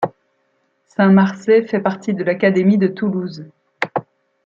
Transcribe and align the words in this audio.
Saint-Marcet 0.87 1.67
fait 1.69 1.79
partie 1.79 2.15
de 2.15 2.23
l'académie 2.23 2.79
de 2.79 2.87
Toulouse. 2.87 3.45